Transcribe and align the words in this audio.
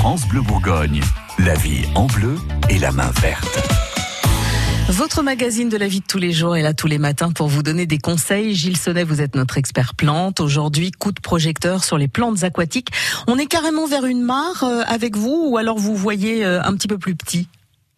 France 0.00 0.26
Bleu 0.26 0.40
Bourgogne, 0.40 1.02
la 1.40 1.52
vie 1.56 1.84
en 1.94 2.06
bleu 2.06 2.36
et 2.70 2.78
la 2.78 2.90
main 2.90 3.10
verte. 3.20 3.60
Votre 4.88 5.22
magazine 5.22 5.68
de 5.68 5.76
la 5.76 5.88
vie 5.88 6.00
de 6.00 6.06
tous 6.06 6.16
les 6.16 6.32
jours 6.32 6.56
est 6.56 6.62
là 6.62 6.72
tous 6.72 6.86
les 6.86 6.96
matins 6.96 7.30
pour 7.32 7.48
vous 7.48 7.62
donner 7.62 7.84
des 7.84 7.98
conseils. 7.98 8.54
Gilles 8.54 8.78
Sonnet, 8.78 9.04
vous 9.04 9.20
êtes 9.20 9.34
notre 9.34 9.58
expert 9.58 9.94
plante. 9.94 10.40
Aujourd'hui, 10.40 10.90
coup 10.90 11.12
de 11.12 11.20
projecteur 11.20 11.84
sur 11.84 11.98
les 11.98 12.08
plantes 12.08 12.44
aquatiques. 12.44 12.88
On 13.26 13.36
est 13.36 13.44
carrément 13.44 13.86
vers 13.86 14.06
une 14.06 14.22
mare 14.22 14.64
euh, 14.64 14.80
avec 14.86 15.18
vous 15.18 15.48
ou 15.50 15.58
alors 15.58 15.76
vous 15.76 15.94
voyez 15.94 16.46
euh, 16.46 16.62
un 16.62 16.72
petit 16.72 16.88
peu 16.88 16.96
plus 16.96 17.14
petit? 17.14 17.46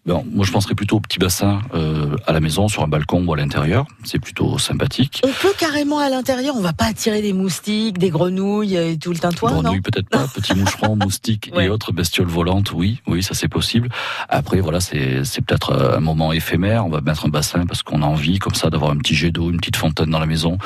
Moi, 0.04 0.44
je 0.44 0.50
penserais 0.50 0.74
plutôt 0.74 0.96
au 0.96 1.00
petit 1.00 1.20
bassin 1.20 1.60
euh, 1.74 2.16
à 2.26 2.32
la 2.32 2.40
maison, 2.40 2.66
sur 2.66 2.82
un 2.82 2.88
balcon 2.88 3.24
ou 3.24 3.32
à 3.32 3.36
l'intérieur. 3.36 3.86
C'est 4.02 4.18
plutôt 4.18 4.58
sympathique. 4.58 5.22
On 5.24 5.28
peut 5.28 5.52
carrément 5.56 5.98
à 6.00 6.08
l'intérieur. 6.08 6.56
On 6.56 6.60
va 6.60 6.72
pas 6.72 6.86
attirer 6.86 7.22
des 7.22 7.32
moustiques, 7.32 7.98
des 7.98 8.10
grenouilles 8.10 8.76
et 8.76 8.98
tout 8.98 9.12
le 9.12 9.18
tintouin, 9.18 9.52
Grenouilles 9.52 9.80
peut-être 9.80 10.08
pas. 10.08 10.26
Petits 10.26 10.54
moucherons, 10.54 10.96
moustiques 10.96 11.50
Ouais. 11.54 11.66
et 11.66 11.68
autres 11.68 11.92
bestioles 11.92 12.26
volantes. 12.26 12.72
Oui, 12.72 13.00
oui, 13.06 13.22
ça 13.22 13.34
c'est 13.34 13.48
possible. 13.48 13.90
Après, 14.28 14.60
voilà, 14.60 14.80
c'est 14.80 15.24
c'est 15.24 15.40
peut-être 15.44 15.70
euh, 15.70 15.96
un 15.98 16.00
moment 16.00 16.32
éphémère. 16.32 16.84
On 16.84 16.90
va 16.90 17.00
mettre 17.00 17.26
un 17.26 17.28
bassin 17.30 17.64
parce 17.66 17.82
qu'on 17.84 18.02
a 18.02 18.06
envie, 18.06 18.38
comme 18.40 18.54
ça, 18.54 18.70
d'avoir 18.70 18.90
un 18.90 18.96
petit 18.96 19.14
jet 19.14 19.30
d'eau, 19.30 19.50
une 19.50 19.58
petite 19.58 19.76
fontaine 19.76 20.10
dans 20.10 20.18
la 20.18 20.26
maison, 20.26 20.58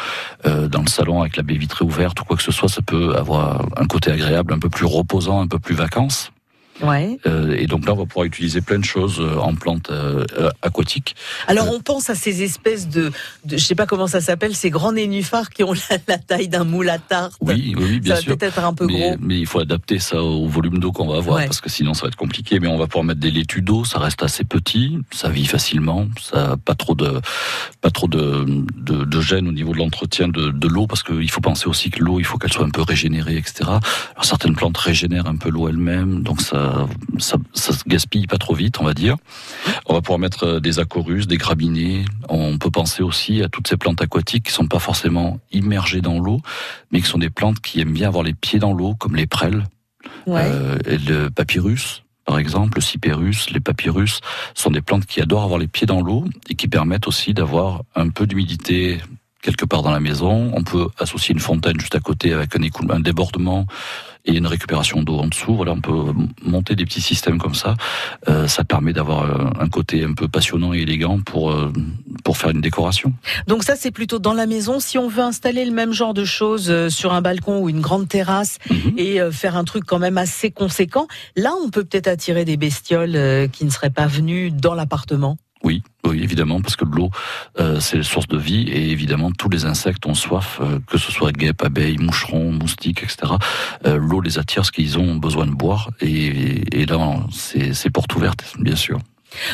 euh, 0.47 0.67
dans 0.69 0.81
le 0.81 0.89
salon 0.89 1.21
avec 1.21 1.37
la 1.37 1.43
baie 1.43 1.57
vitrée 1.57 1.85
ouverte 1.85 2.19
ou 2.21 2.25
quoi 2.25 2.37
que 2.39 2.43
ce 2.43 2.53
soit. 2.53 2.69
Ça 2.71 2.81
peut 2.81 3.15
avoir 3.17 3.67
un 3.77 3.87
côté 3.87 4.11
agréable, 4.11 4.55
un 4.55 4.59
peu 4.59 4.71
plus 4.71 4.87
reposant, 4.87 5.41
un 5.43 5.47
peu 5.47 5.59
plus 5.59 5.75
vacances. 5.75 6.33
Ouais. 6.83 7.19
Euh, 7.27 7.55
et 7.57 7.67
donc 7.67 7.87
là, 7.87 7.93
on 7.95 7.97
va 7.97 8.07
pouvoir 8.07 8.27
utiliser 8.27 8.61
plein 8.61 8.79
de 8.79 8.85
choses 8.85 9.19
euh, 9.21 9.37
en 9.39 9.55
plantes 9.55 9.91
euh, 9.91 10.25
aquatiques. 10.63 11.17
Alors 11.47 11.71
on 11.73 11.81
pense 11.81 12.11
à 12.11 12.15
ces 12.15 12.43
espèces 12.43 12.89
de, 12.89 13.11
de 13.45 13.57
je 13.57 13.65
sais 13.65 13.75
pas 13.75 13.87
comment 13.87 14.07
ça 14.07 14.21
s'appelle, 14.21 14.55
ces 14.55 14.71
grands 14.71 14.93
nénuphars 14.93 15.51
qui 15.51 15.63
ont 15.65 15.73
la, 15.91 15.97
la 16.07 16.19
taille 16.19 16.49
d'un 16.49 16.65
moule 16.65 16.91
à 16.91 16.99
tarte. 16.99 17.35
Oui, 17.41 17.75
oui, 17.79 18.01
bien 18.01 18.17
ça 18.17 18.21
sûr. 18.21 18.37
peut-être 18.37 18.59
être 18.59 18.65
un 18.65 18.75
peu 18.75 18.87
mais, 18.87 18.93
gros. 18.93 19.17
mais 19.21 19.39
il 19.39 19.47
faut 19.47 19.61
adapter 19.61 19.99
ça 19.99 20.23
au 20.23 20.47
volume 20.47 20.79
d'eau 20.79 20.93
qu'on 20.93 21.07
va 21.09 21.17
avoir 21.19 21.37
Ouais. 21.37 21.47
parce 21.47 21.61
que 21.61 21.69
sinon 21.71 21.95
ça 21.95 22.03
va 22.03 22.09
être 22.09 22.17
compliqué. 22.17 22.61
Mais 22.61 22.69
on 22.69 22.77
va 22.79 22.87
pouvoir 22.87 23.05
mettre 23.05 23.21
des 23.21 23.31
laitues 23.31 23.63
d'eau, 23.63 23.85
ça 23.85 23.99
reste 23.99 24.23
assez 24.23 24.45
petit, 24.45 24.99
ça 25.11 25.29
vit 25.29 25.47
facilement, 25.47 26.07
ça 26.21 26.53
a 26.53 26.57
pas 26.57 26.75
trop 26.75 26.95
de 26.95 27.21
pas 27.81 27.91
trop 27.91 28.07
de, 28.09 28.45
de, 28.77 29.05
de 29.05 29.21
gêne 29.21 29.49
au 29.49 29.53
niveau 29.53 29.73
de 29.73 29.79
l'entretien 29.79 30.29
de, 30.29 30.51
de 30.51 30.69
l'eau 30.69 30.87
parce 30.87 31.03
qu'il 31.03 31.31
faut 31.31 31.41
penser 31.41 31.67
aussi 31.69 31.91
que 31.91 32.03
l'eau 32.03 32.19
il 32.21 32.25
faut 32.25 32.39
qu'elle 32.39 32.53
soit 32.53 32.65
un 32.65 32.71
peu 32.71 32.83
régénérée, 32.83 33.37
etc. 33.37 33.55
Alors 33.65 33.81
certaines 34.25 34.55
plantes 34.55 34.77
régénèrent 34.77 35.27
un 35.27 35.37
peu 35.37 35.49
l'eau 35.51 35.69
elles-mêmes, 35.69 36.23
donc 36.23 36.41
ça, 36.41 36.66
ça 37.19 37.37
ça 37.55 37.73
se 37.73 37.83
gaspille 37.87 38.27
pas 38.27 38.39
trop 38.39 38.55
vite, 38.55 38.81
on 38.81 38.85
va 38.85 38.95
dire. 38.95 39.17
On 39.87 39.95
va 39.95 40.01
pouvoir 40.01 40.19
mettre 40.19 40.45
euh, 40.45 40.61
des 40.61 40.79
acorus, 40.79 41.27
des 41.27 41.37
grabinets. 41.37 42.05
On 42.29 42.59
peut 42.59 42.71
penser 42.71 43.03
aussi 43.03 43.43
à 43.43 43.49
toutes 43.49 43.69
ces 43.69 43.77
plantes 43.77 44.01
aquatiques 44.03 44.47
qui 44.47 44.53
sont 44.53 44.67
pas 44.69 44.79
forcément 44.79 45.39
immergées 45.53 46.01
dans 46.01 46.19
l'eau, 46.19 46.41
mais 46.91 47.01
qui 47.01 47.09
sont 47.09 47.19
des 47.19 47.31
plantes 47.31 47.61
qui 47.61 47.81
aiment 47.81 47.93
bien 47.93 48.09
avoir 48.09 48.25
les 48.25 48.35
pieds 48.35 48.59
dans 48.59 48.73
l'eau, 48.73 48.95
comme 48.95 49.17
les 49.17 49.27
prêles, 49.27 49.65
Ouais. 50.27 50.43
euh, 50.45 50.79
et 50.87 50.99
le 50.99 51.31
papyrus. 51.31 52.03
Par 52.25 52.39
exemple, 52.39 52.79
le 52.79 52.83
cypérus, 52.83 53.51
les 53.51 53.61
papyrus 53.61 54.21
sont 54.55 54.71
des 54.71 54.83
plantes 54.83 55.07
qui 55.07 55.21
adorent 55.21 55.45
avoir 55.45 55.59
les 55.61 55.69
pieds 55.69 55.87
dans 55.87 56.01
l'eau 56.01 56.25
et 56.49 56.57
qui 56.57 56.67
permettent 56.67 57.07
aussi 57.07 57.35
d'avoir 57.35 57.83
un 57.95 58.09
peu 58.09 58.27
d'humidité 58.27 59.01
quelque 59.43 59.65
part 59.65 59.83
dans 59.83 59.93
la 59.93 60.01
maison. 60.01 60.51
On 60.57 60.65
peut 60.65 60.89
associer 60.99 61.33
une 61.33 61.39
fontaine 61.41 61.79
juste 61.79 61.95
à 61.95 62.01
côté 62.01 62.33
avec 62.33 62.57
un, 62.57 62.63
écoulement, 62.63 62.95
un 62.95 63.01
débordement 63.01 63.65
et 64.27 64.37
une 64.37 64.47
récupération 64.47 65.03
d'eau 65.03 65.19
en 65.19 65.29
dessous. 65.29 65.55
Voilà, 65.55 65.73
on 65.73 65.81
peut 65.81 66.13
monter 66.43 66.75
des 66.75 66.85
petits 66.85 67.01
systèmes 67.01 67.39
comme 67.39 67.55
ça. 67.55 67.75
Euh, 68.29 68.47
ça 68.49 68.65
permet 68.65 68.93
d'avoir 68.93 69.23
euh, 69.25 69.51
un 69.61 69.69
côté 69.69 70.05
un 70.05 70.13
peu 70.15 70.29
passionnant 70.29 70.75
et 70.75 70.79
élégant 70.81 71.21
pour 71.21 71.51
euh, 71.53 71.73
pour 72.25 72.37
faire 72.37 72.51
une 72.51 72.61
décoration. 72.61 73.13
Donc 73.47 73.63
ça 73.65 73.77
c'est 73.77 73.91
plutôt 73.91 74.19
dans 74.19 74.35
la 74.35 74.47
maison. 74.47 74.81
Si 74.81 74.99
on 74.99 75.09
veut 75.09 75.23
installer 75.23 75.65
le 75.65 75.73
même 75.73 75.93
genre 75.93 76.15
de 76.15 76.25
choses 76.25 76.71
euh, 76.71 76.89
sur 76.91 77.13
un 77.13 77.23
balcon 77.23 77.61
ou 77.61 77.69
une 77.69 77.81
grande 77.81 78.09
terrasse 78.09 78.59
Mhm. 78.71 78.95
et 78.99 79.21
euh, 79.21 79.31
faire 79.31 79.57
un 79.57 79.65
truc 79.65 79.85
quand 79.87 79.99
même 79.99 80.19
assez 80.19 80.51
conséquent, 80.51 81.07
là 81.37 81.53
on 81.65 81.71
peut 81.71 81.85
peut-être 81.85 82.09
attirer 82.09 82.45
des 82.45 82.57
bestioles 82.57 83.15
euh, 83.17 83.47
qui 83.49 83.65
ne 83.65 83.71
seraient 83.71 83.91
pas 83.91 84.07
venues 84.07 84.51
dans 84.51 84.75
l'appartement. 84.75 85.37
Oui, 85.63 85.83
évidemment, 86.15 86.61
parce 86.61 86.77
que 86.77 86.85
l'eau, 86.85 87.11
euh, 87.59 87.81
c'est 87.81 87.99
la 87.99 88.03
source 88.03 88.29
de 88.29 88.39
vie, 88.39 88.69
et 88.69 88.91
évidemment, 88.91 89.31
tous 89.31 89.49
les 89.49 89.65
insectes 89.65 90.07
ont 90.07 90.15
soif, 90.15 90.59
euh, 90.61 90.79
que 90.87 90.99
ce 90.99 91.13
soit 91.13 91.33
guêpes, 91.33 91.63
abeilles, 91.63 91.99
moucherons, 91.99 92.53
moustiques, 92.53 93.03
etc. 93.03 93.35
Euh, 93.87 93.97
l'eau 93.97 94.21
les 94.21 94.39
attire 94.39 94.63
parce 94.63 94.71
qu'ils 94.71 94.99
ont 94.99 95.17
besoin 95.17 95.47
de 95.47 95.53
boire, 95.53 95.91
et, 96.01 96.81
et 96.81 96.87
là, 96.87 96.99
c'est 97.31 97.91
porte 97.91 98.15
ouverte, 98.15 98.55
bien 98.59 98.77
sûr. 98.77 98.99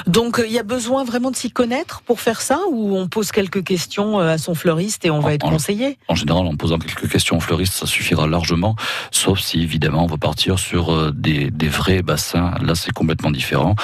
Donc 0.07 0.39
euh, 0.39 0.47
il 0.47 0.53
y 0.53 0.59
a 0.59 0.63
besoin 0.63 1.05
vraiment 1.05 1.31
de 1.31 1.37
s'y 1.37 1.51
connaître 1.51 2.03
pour 2.03 2.21
faire 2.21 2.41
ça 2.41 2.61
ou 2.71 2.97
on 2.97 3.09
pose 3.09 3.33
quelques 3.33 3.65
questions 3.65 4.21
euh, 4.21 4.35
à 4.35 4.39
son 4.39 4.55
fleuriste 4.55 5.05
et 5.05 5.11
on 5.11 5.21
va 5.21 5.35
être 5.35 5.45
en- 5.47 5.51
conseillé? 5.51 5.99
En 6.09 6.15
général, 6.15 6.47
en 6.47 6.57
posant 6.57 6.79
quelques 6.79 7.09
questions 7.11 7.37
aux 7.37 7.41
fleuristes, 7.41 7.75
ça 7.75 7.87
suffira 7.87 8.27
largement, 8.27 8.77
sauf 9.11 9.41
si, 9.41 9.63
évidemment, 9.63 10.05
on 10.05 10.09
va 10.09 10.17
partir 10.19 10.59
sur 10.59 10.93
euh, 10.93 11.13
des, 11.13 11.51
des 11.51 11.69
vrais 11.69 12.03
bassins. 12.03 12.55
Là, 12.63 12.75
c'est 12.75 12.93
complètement 12.93 13.31
différent. 13.31 13.75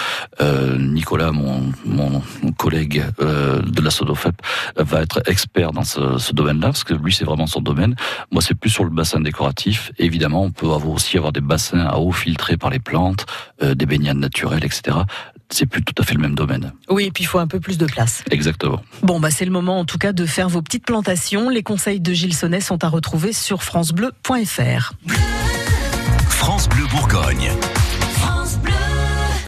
Euh, 0.41 0.77
Nicolas, 0.79 1.33
mon, 1.33 1.73
mon 1.85 2.23
collègue 2.57 3.05
euh, 3.21 3.61
de 3.63 3.81
la 3.81 3.91
Sodofep, 3.91 4.35
va 4.77 5.03
être 5.03 5.23
expert 5.27 5.73
dans 5.73 5.85
ce, 5.85 6.19
ce 6.19 6.33
domaine-là, 6.33 6.69
parce 6.69 6.85
que 6.85 6.95
lui, 6.95 7.13
c'est 7.13 7.25
vraiment 7.25 7.47
son 7.47 7.61
domaine. 7.61 7.95
Moi, 8.31 8.43
c'est 8.43 8.55
plus 8.55 8.71
sur 8.71 8.85
le 8.85 8.91
bassin 8.91 9.21
décoratif. 9.21 9.93
Évidemment, 9.99 10.43
on 10.45 10.51
peut 10.51 10.67
avoir 10.67 10.91
aussi 10.91 11.17
avoir 11.17 11.33
des 11.33 11.41
bassins 11.41 11.81
à 11.87 11.99
eau 11.99 12.13
filtrée 12.13 12.57
par 12.57 12.71
les 12.71 12.79
plantes, 12.79 13.27
euh, 13.63 13.75
des 13.75 13.87
baignades 13.87 14.17
naturelles, 14.19 14.65
etc 14.65 14.99
c'est 15.51 15.67
plus 15.67 15.83
tout 15.83 15.95
à 15.99 16.05
fait 16.05 16.15
le 16.15 16.21
même 16.21 16.35
domaine. 16.35 16.73
Oui, 16.89 17.05
et 17.05 17.11
puis 17.11 17.25
il 17.25 17.27
faut 17.27 17.39
un 17.39 17.47
peu 17.47 17.61
plus 17.61 17.79
de 17.79 17.87
place. 17.87 18.23
Exactement. 18.31 18.83
Bon, 19.03 19.21
bah 19.21 19.31
c'est 19.31 19.45
le 19.45 19.51
moment 19.51 19.79
en 19.79 19.85
tout 19.85 19.99
cas 19.99 20.13
de 20.13 20.27
faire 20.27 20.49
vos 20.49 20.63
petites 20.63 20.85
plantations. 20.85 21.49
Les 21.49 21.63
conseils 21.63 22.01
de 22.01 22.13
Gilles 22.13 22.35
Sonnet 22.35 22.61
sont 22.61 22.83
à 22.85 22.89
retrouver 22.89 23.33
sur 23.33 23.63
francebleu.fr. 23.63 24.93
France 26.29 26.69
Bleu 26.69 26.87
Bourgogne. 26.91 27.51